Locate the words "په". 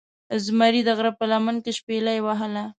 1.19-1.25